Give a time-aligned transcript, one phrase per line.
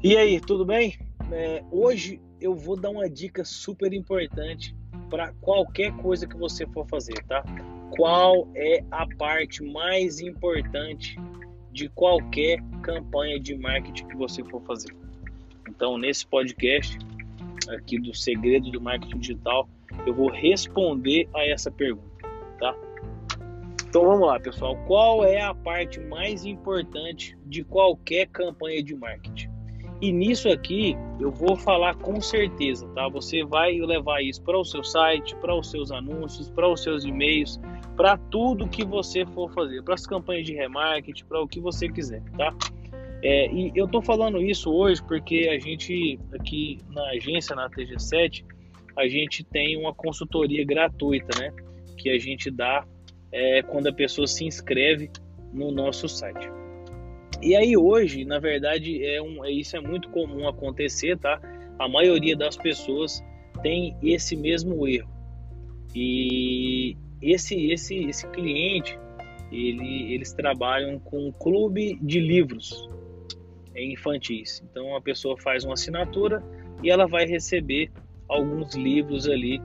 [0.00, 0.96] E aí, tudo bem?
[1.32, 4.72] É, hoje eu vou dar uma dica super importante
[5.10, 7.42] para qualquer coisa que você for fazer, tá?
[7.96, 11.18] Qual é a parte mais importante
[11.72, 14.94] de qualquer campanha de marketing que você for fazer?
[15.68, 16.96] Então, nesse podcast
[17.68, 19.68] aqui do Segredo do Marketing Digital,
[20.06, 22.24] eu vou responder a essa pergunta,
[22.60, 22.72] tá?
[23.88, 24.76] Então vamos lá, pessoal.
[24.86, 29.57] Qual é a parte mais importante de qualquer campanha de marketing?
[30.00, 33.08] E nisso aqui eu vou falar com certeza, tá?
[33.08, 37.04] Você vai levar isso para o seu site, para os seus anúncios, para os seus
[37.04, 37.60] e-mails,
[37.96, 41.88] para tudo que você for fazer, para as campanhas de remarketing, para o que você
[41.88, 42.54] quiser, tá?
[43.22, 48.44] É, e eu tô falando isso hoje porque a gente aqui na agência, na TG7,
[48.96, 51.52] a gente tem uma consultoria gratuita, né?
[51.96, 52.86] Que a gente dá
[53.32, 55.10] é, quando a pessoa se inscreve
[55.52, 56.48] no nosso site.
[57.42, 61.40] E aí hoje, na verdade, é um, é, isso é muito comum acontecer, tá?
[61.78, 63.22] A maioria das pessoas
[63.62, 65.08] tem esse mesmo erro.
[65.94, 68.98] E esse esse esse cliente,
[69.52, 72.88] ele, eles trabalham com um clube de livros
[73.76, 74.62] infantis.
[74.70, 76.42] Então a pessoa faz uma assinatura
[76.82, 77.90] e ela vai receber
[78.28, 79.60] alguns livros ali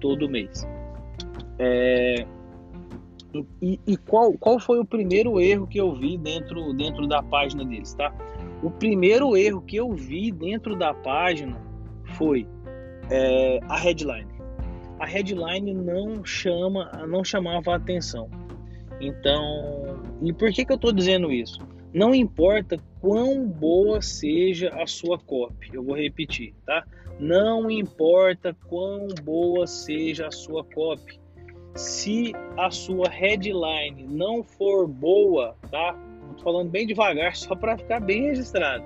[0.00, 0.66] todo mês.
[1.58, 2.26] É,
[3.60, 7.64] e, e, qual, qual foi o primeiro erro que eu vi dentro, dentro da página
[7.64, 8.14] deles, tá?
[8.62, 11.60] O primeiro erro que eu vi dentro da página
[12.16, 12.46] foi
[13.10, 14.30] é, a headline.
[14.98, 18.30] A headline não chama, não chamava a atenção.
[19.00, 21.60] Então, e por que, que eu estou dizendo isso?
[21.92, 26.84] Não importa quão boa seja a sua copy, eu vou repetir, tá?
[27.18, 31.18] Não importa quão boa seja a sua copy
[31.76, 35.94] se a sua headline não for boa, tá?
[36.36, 38.84] Tô falando bem devagar só para ficar bem registrado.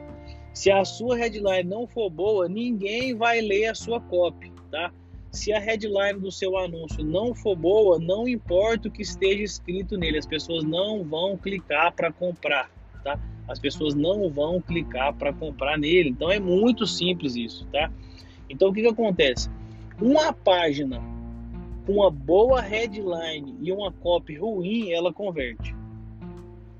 [0.52, 4.92] Se a sua headline não for boa, ninguém vai ler a sua copy, tá?
[5.30, 9.96] Se a headline do seu anúncio não for boa, não importa o que esteja escrito
[9.96, 12.68] nele, as pessoas não vão clicar para comprar,
[13.04, 13.18] tá?
[13.46, 16.10] As pessoas não vão clicar para comprar nele.
[16.10, 17.90] Então é muito simples isso, tá?
[18.48, 19.48] Então o que, que acontece?
[20.00, 21.19] Uma página
[21.90, 25.74] com uma boa headline e uma copy ruim, ela converte.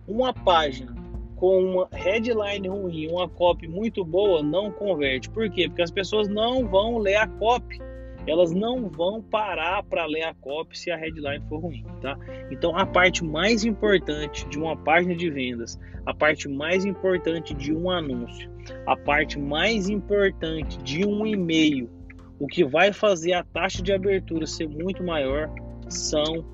[0.06, 0.94] Uma página
[1.34, 5.28] com uma headline ruim uma copy muito boa não converte.
[5.28, 5.68] Por quê?
[5.68, 7.80] Porque as pessoas não vão ler a copy.
[8.24, 12.16] Elas não vão parar para ler a copy se a headline for ruim, tá?
[12.50, 17.74] Então a parte mais importante de uma página de vendas, a parte mais importante de
[17.74, 18.48] um anúncio,
[18.86, 21.90] a parte mais importante de um e-mail
[22.40, 25.48] o que vai fazer a taxa de abertura ser muito maior
[25.88, 26.44] são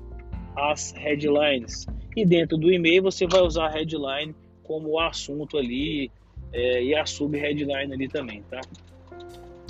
[0.55, 1.87] as headlines.
[2.15, 6.11] E dentro do e-mail você vai usar a headline como assunto ali
[6.51, 8.59] é, e a sub-headline ali também, tá?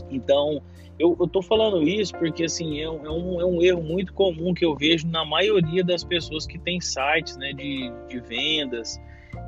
[0.10, 0.62] Então,
[0.98, 4.54] eu, eu tô falando isso porque, assim, é é, um, é um erro muito comum
[4.54, 9.00] que eu vejo na maioria das pessoas que tem sites, né, de, de vendas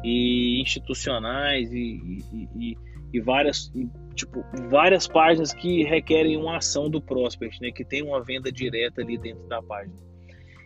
[0.04, 2.78] e institucionais e, e, e,
[3.14, 3.72] e várias,
[4.16, 9.02] tipo, várias páginas que requerem uma ação do prospect, né, que tem uma venda direta
[9.02, 9.96] ali dentro da página.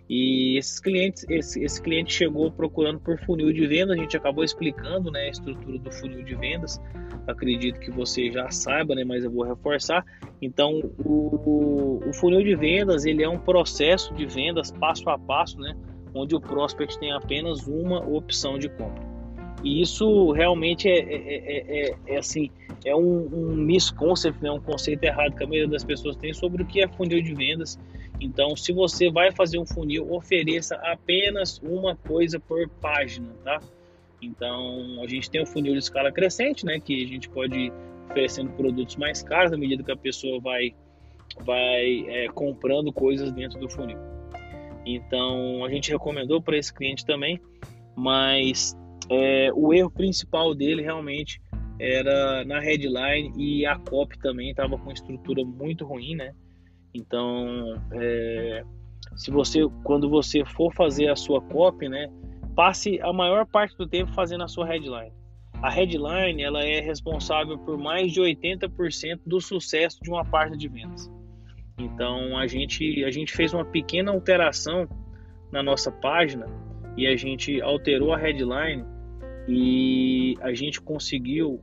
[0.09, 4.43] E esses clientes, esse, esse cliente chegou procurando por funil de vendas, a gente acabou
[4.43, 6.79] explicando, né, a estrutura do funil de vendas.
[7.25, 10.03] Acredito que você já saiba, né, mas eu vou reforçar.
[10.41, 15.57] Então, o, o funil de vendas, ele é um processo de vendas passo a passo,
[15.57, 15.73] né,
[16.13, 19.12] onde o prospect tem apenas uma opção de compra.
[19.63, 22.51] E isso realmente é, é, é, é assim,
[22.83, 24.51] é um, um misconcept, né?
[24.51, 27.33] um conceito errado que a maioria das pessoas tem sobre o que é funil de
[27.33, 27.79] vendas.
[28.19, 33.61] Então, se você vai fazer um funil, ofereça apenas uma coisa por página, tá?
[34.21, 36.79] Então, a gente tem o funil de escala crescente, né?
[36.79, 37.73] Que a gente pode ir
[38.09, 40.73] oferecendo produtos mais caros à medida que a pessoa vai,
[41.39, 43.97] vai é, comprando coisas dentro do funil.
[44.85, 47.39] Então, a gente recomendou para esse cliente também,
[47.95, 48.77] mas
[49.09, 51.41] é, o erro principal dele realmente
[51.79, 56.33] era na headline e a copy também estava com estrutura muito ruim, né?
[56.93, 58.63] Então, é,
[59.15, 62.07] se você, quando você for fazer a sua copy, né,
[62.55, 65.11] passe a maior parte do tempo fazendo a sua headline.
[65.61, 70.67] A headline ela é responsável por mais de 80% do sucesso de uma página de
[70.67, 71.09] vendas.
[71.77, 74.87] Então a gente a gente fez uma pequena alteração
[75.51, 76.45] na nossa página
[76.97, 78.85] e a gente alterou a headline
[79.47, 81.61] e a gente conseguiu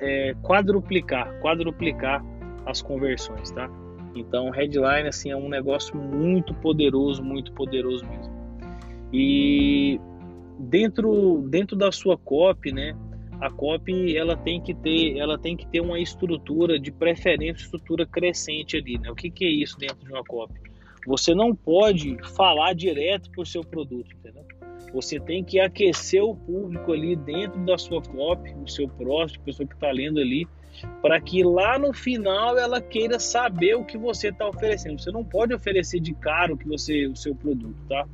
[0.00, 2.24] é, quadruplicar, quadruplicar
[2.66, 3.70] as conversões, tá?
[4.14, 8.32] Então, headline assim é um negócio muito poderoso, muito poderoso mesmo.
[9.12, 10.00] E
[10.58, 12.96] dentro dentro da sua copy, né,
[13.40, 18.04] a copy ela tem que ter, ela tem que ter uma estrutura de preferência, estrutura
[18.04, 19.10] crescente ali, né?
[19.10, 20.60] O que, que é isso dentro de uma copy?
[21.06, 24.44] Você não pode falar direto para o seu produto, entendeu?
[24.92, 29.44] Você tem que aquecer o público ali dentro da sua copy, o seu próximo, a
[29.44, 30.46] pessoa que está lendo ali,
[31.02, 35.00] para que lá no final ela queira saber o que você está oferecendo.
[35.00, 38.06] Você não pode oferecer de caro que você, o seu produto, tá?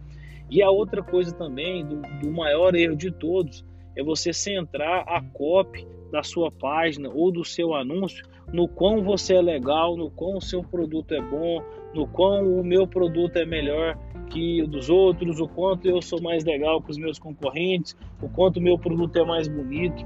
[0.51, 3.65] E a outra coisa também, do, do maior erro de todos,
[3.97, 9.35] é você centrar a copy da sua página ou do seu anúncio no quão você
[9.35, 11.63] é legal, no quão o seu produto é bom,
[11.93, 13.99] no quão o meu produto é melhor
[14.31, 18.29] que o dos outros, o quanto eu sou mais legal que os meus concorrentes, o
[18.29, 20.05] quanto o meu produto é mais bonito.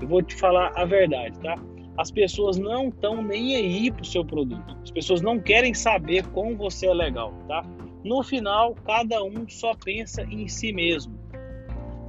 [0.00, 1.56] Eu vou te falar a verdade, tá?
[1.98, 4.76] As pessoas não estão nem aí pro seu produto.
[4.82, 7.62] As pessoas não querem saber como você é legal, tá?
[8.02, 11.19] No final, cada um só pensa em si mesmo.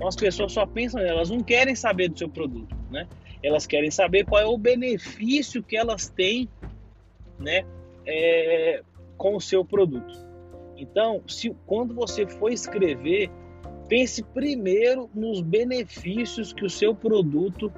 [0.01, 3.07] Então as pessoas só pensam, elas não querem saber do seu produto, né?
[3.43, 6.49] Elas querem saber qual é o benefício que elas têm,
[7.37, 7.63] né,
[8.07, 8.81] é,
[9.15, 10.11] com o seu produto.
[10.75, 13.29] Então, se quando você for escrever,
[13.87, 17.71] pense primeiro nos benefícios que o seu produto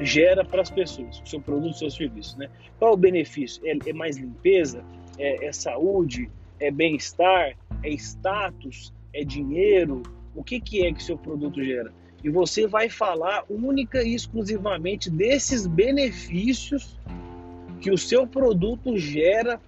[0.00, 2.50] gera para as pessoas, o seu produto, o seu serviço, né?
[2.76, 3.64] Qual é o benefício?
[3.64, 4.84] É, é mais limpeza?
[5.16, 6.28] É, é saúde?
[6.58, 7.56] É bem-estar?
[7.84, 8.92] É status?
[9.14, 10.02] É dinheiro?
[10.34, 11.92] O que, que é que seu produto gera?
[12.24, 16.98] E você vai falar única e exclusivamente desses benefícios
[17.80, 19.60] que o seu produto gera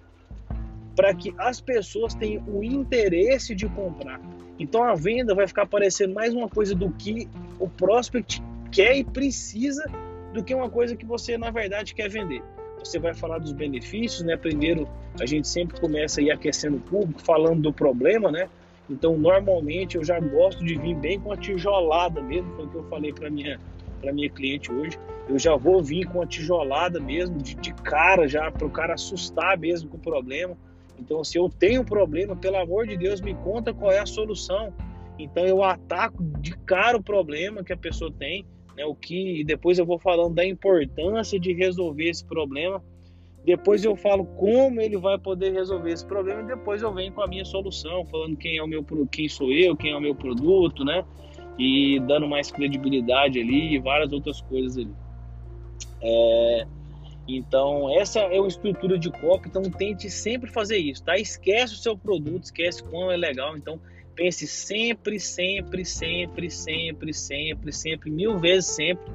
[0.95, 4.21] para que as pessoas tenham o interesse de comprar.
[4.57, 7.27] Então a venda vai ficar parecendo mais uma coisa do que
[7.59, 8.41] o prospect
[8.71, 9.83] quer e precisa
[10.33, 12.41] do que uma coisa que você na verdade quer vender.
[12.79, 14.37] Você vai falar dos benefícios, né?
[14.37, 14.87] Primeiro
[15.19, 18.47] a gente sempre começa aí aquecendo o público, falando do problema, né?
[18.89, 22.75] Então normalmente eu já gosto de vir bem com a tijolada mesmo, foi o que
[22.75, 23.59] eu falei para minha
[23.99, 24.97] para minha cliente hoje.
[25.27, 28.93] Eu já vou vir com a tijolada mesmo, de, de cara já, para o cara
[28.93, 30.55] assustar mesmo com o problema.
[30.99, 34.05] Então, se eu tenho um problema, pelo amor de Deus, me conta qual é a
[34.05, 34.71] solução.
[35.17, 38.45] Então, eu ataco de cara o problema que a pessoa tem
[38.75, 42.83] né, o que e depois eu vou falando da importância de resolver esse problema.
[43.45, 47.21] Depois eu falo como ele vai poder resolver esse problema e depois eu venho com
[47.21, 50.15] a minha solução, falando quem é o meu quem sou eu, quem é o meu
[50.15, 51.05] produto, né?
[51.57, 54.93] E dando mais credibilidade ali e várias outras coisas ali.
[56.01, 56.67] É,
[57.27, 61.15] então, essa é uma estrutura de copy, então tente sempre fazer isso, tá?
[61.15, 63.79] Esquece o seu produto, esquece quão é legal, então
[64.15, 69.11] Pense sempre, sempre, sempre, sempre, sempre, sempre, mil vezes sempre,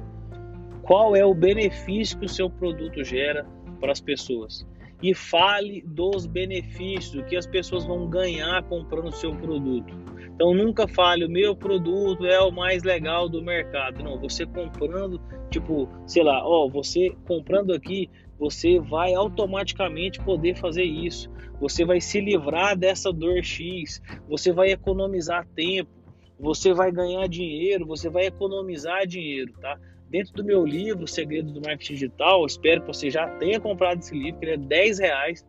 [0.83, 3.43] qual é o benefício que o seu produto gera
[3.81, 4.65] para as pessoas.
[5.03, 9.93] E fale dos benefícios, que as pessoas vão ganhar comprando o seu produto.
[10.35, 14.03] Então nunca fale, o meu produto é o mais legal do mercado.
[14.03, 15.19] Não, você comprando,
[15.49, 21.29] tipo, sei lá, ó, você comprando aqui, você vai automaticamente poder fazer isso.
[21.59, 25.91] Você vai se livrar dessa dor X, você vai economizar tempo,
[26.39, 29.79] você vai ganhar dinheiro, você vai economizar dinheiro, tá?
[30.11, 34.13] Dentro do meu livro, Segredos do Marketing Digital, espero que você já tenha comprado esse
[34.13, 35.47] livro, que ele é 10 reais.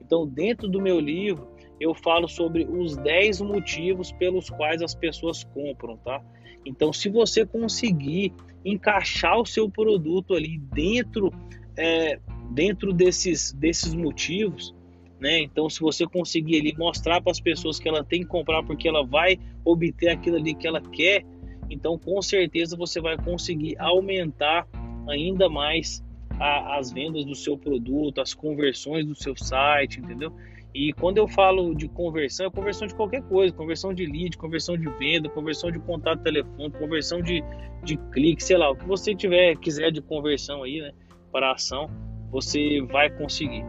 [0.00, 1.48] Então, dentro do meu livro,
[1.80, 6.22] eu falo sobre os 10 motivos pelos quais as pessoas compram, tá?
[6.64, 8.32] Então, se você conseguir
[8.64, 11.32] encaixar o seu produto ali dentro
[11.76, 12.20] é,
[12.52, 14.72] dentro desses, desses motivos,
[15.18, 15.40] né?
[15.40, 18.86] Então, se você conseguir ali mostrar para as pessoas que ela tem que comprar porque
[18.86, 21.24] ela vai obter aquilo ali que ela quer,
[21.70, 24.66] então com certeza você vai conseguir aumentar
[25.08, 26.04] ainda mais
[26.38, 30.32] a, as vendas do seu produto, as conversões do seu site, entendeu?
[30.74, 34.76] E quando eu falo de conversão, é conversão de qualquer coisa, conversão de lead, conversão
[34.76, 37.44] de venda, conversão de contato telefônico, conversão de,
[37.84, 40.90] de clique, sei lá, o que você tiver, quiser de conversão aí, né,
[41.30, 41.88] para ação,
[42.28, 43.64] você vai conseguir.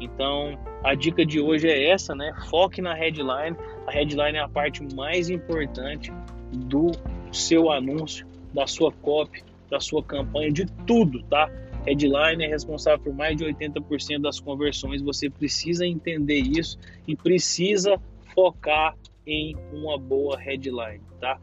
[0.00, 2.32] Então, a dica de hoje é essa, né?
[2.50, 3.56] Foque na headline.
[3.86, 6.12] A headline é a parte mais importante
[6.52, 6.90] do
[7.32, 11.50] seu anúncio, da sua copy, da sua campanha, de tudo, tá?
[11.86, 15.02] Headline é responsável por mais de 80% das conversões.
[15.02, 18.00] Você precisa entender isso e precisa
[18.34, 21.38] focar em uma boa headline, tá?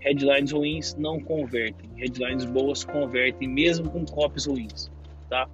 [0.00, 4.90] Headlines ruins não convertem, headlines boas convertem, mesmo com copies ruins,
[5.30, 5.48] tá?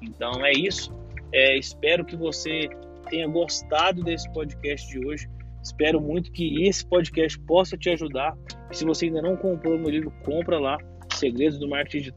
[0.00, 0.92] Então é isso.
[1.32, 2.68] É, espero que você
[3.10, 5.28] tenha gostado desse podcast de hoje.
[5.62, 8.36] Espero muito que esse podcast possa te ajudar.
[8.72, 10.78] Se você ainda não comprou meu livro, compra lá,
[11.14, 12.12] segredos do marketing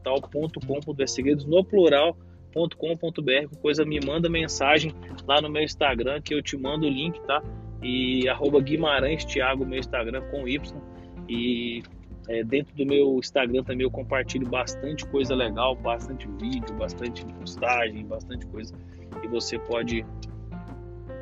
[1.06, 4.92] segredos no plural.com.br, coisa me manda mensagem
[5.26, 7.42] lá no meu Instagram que eu te mando o link, tá?
[7.82, 10.80] E arroba Guimarães Thiago, meu Instagram com Y.
[11.28, 11.82] E
[12.28, 18.06] É, dentro do meu Instagram também eu compartilho bastante coisa legal, bastante vídeo, bastante postagem,
[18.06, 18.72] bastante coisa
[19.20, 20.06] que você pode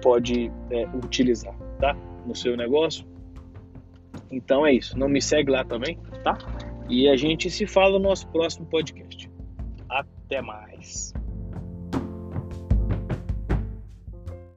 [0.02, 1.96] pode é, utilizar, tá?
[2.26, 3.06] No seu negócio.
[4.30, 4.98] Então é isso.
[4.98, 6.36] Não me segue lá também, tá?
[6.88, 9.30] E a gente se fala no nosso próximo podcast.
[9.88, 11.12] Até mais.